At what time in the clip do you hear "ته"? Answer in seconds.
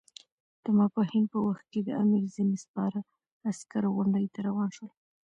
4.33-4.39